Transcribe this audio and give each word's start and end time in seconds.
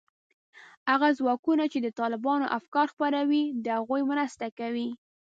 هغه 0.91 1.07
ځواکونو 1.19 1.63
چې 1.71 1.79
د 1.81 1.87
طالبانو 1.99 2.51
افکار 2.59 2.85
خپروي، 2.93 3.43
د 3.65 3.65
هغوی 3.77 4.01
مرسته 4.11 4.45
کوي 4.59 4.89